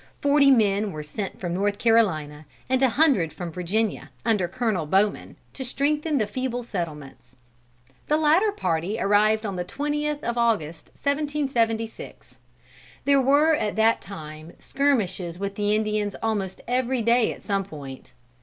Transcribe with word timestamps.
Forty 0.19 0.49
men 0.49 0.91
were 0.91 1.03
sent 1.03 1.39
from 1.39 1.53
North 1.53 1.77
Carolina 1.77 2.47
and 2.67 2.81
a 2.81 2.89
hundred 2.89 3.31
from 3.31 3.51
Virginia, 3.51 4.09
under 4.25 4.47
Colonel 4.47 4.87
Bowman, 4.87 5.35
to 5.53 5.63
strengthen 5.63 6.17
the 6.17 6.25
feeble 6.25 6.63
settlements. 6.63 7.35
The 8.07 8.17
latter 8.17 8.51
party 8.51 8.99
arrived 8.99 9.45
on 9.45 9.57
the 9.57 9.63
twentieth 9.63 10.23
of 10.23 10.39
August, 10.39 10.87
1776. 10.95 12.39
There 13.05 13.21
were 13.21 13.53
at 13.53 13.75
that 13.75 14.01
time 14.01 14.53
skirmishes 14.59 15.37
with 15.37 15.53
the 15.53 15.75
Indians 15.75 16.15
almost 16.23 16.61
every 16.67 17.03
day 17.03 17.31
at 17.31 17.43
some 17.43 17.63
point. 17.63 18.13